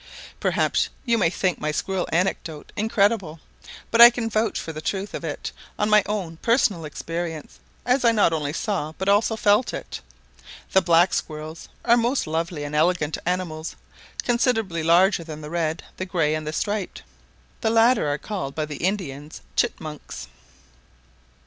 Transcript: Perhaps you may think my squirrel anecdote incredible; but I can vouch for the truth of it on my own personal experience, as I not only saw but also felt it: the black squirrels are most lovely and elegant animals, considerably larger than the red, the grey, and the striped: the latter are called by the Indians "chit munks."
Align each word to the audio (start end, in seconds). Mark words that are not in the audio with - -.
Perhaps 0.39 0.89
you 1.05 1.15
may 1.15 1.29
think 1.29 1.59
my 1.59 1.71
squirrel 1.71 2.09
anecdote 2.11 2.71
incredible; 2.75 3.39
but 3.91 4.01
I 4.01 4.09
can 4.09 4.31
vouch 4.31 4.59
for 4.59 4.73
the 4.73 4.81
truth 4.81 5.13
of 5.13 5.23
it 5.23 5.51
on 5.77 5.91
my 5.91 6.01
own 6.07 6.37
personal 6.37 6.85
experience, 6.85 7.59
as 7.85 8.03
I 8.03 8.11
not 8.11 8.33
only 8.33 8.51
saw 8.51 8.93
but 8.97 9.07
also 9.07 9.35
felt 9.35 9.75
it: 9.75 10.01
the 10.71 10.81
black 10.81 11.13
squirrels 11.13 11.69
are 11.85 11.97
most 11.97 12.25
lovely 12.25 12.63
and 12.63 12.73
elegant 12.73 13.19
animals, 13.27 13.75
considerably 14.23 14.81
larger 14.81 15.23
than 15.23 15.41
the 15.41 15.51
red, 15.51 15.83
the 15.97 16.05
grey, 16.07 16.33
and 16.33 16.47
the 16.47 16.53
striped: 16.53 17.03
the 17.61 17.69
latter 17.69 18.07
are 18.07 18.17
called 18.17 18.55
by 18.55 18.65
the 18.65 18.77
Indians 18.77 19.41
"chit 19.55 19.77
munks." 19.79 20.25